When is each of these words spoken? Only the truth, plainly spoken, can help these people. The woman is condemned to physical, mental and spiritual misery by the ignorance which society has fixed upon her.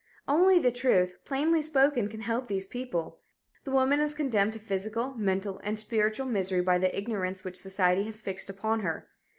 Only 0.27 0.57
the 0.57 0.71
truth, 0.71 1.19
plainly 1.25 1.61
spoken, 1.61 2.07
can 2.09 2.21
help 2.21 2.47
these 2.47 2.65
people. 2.65 3.19
The 3.65 3.69
woman 3.71 3.99
is 3.99 4.15
condemned 4.15 4.53
to 4.53 4.59
physical, 4.59 5.13
mental 5.13 5.59
and 5.63 5.77
spiritual 5.77 6.25
misery 6.25 6.61
by 6.61 6.79
the 6.79 6.97
ignorance 6.97 7.43
which 7.43 7.57
society 7.61 8.01
has 8.05 8.19
fixed 8.19 8.49
upon 8.49 8.79
her. 8.79 9.07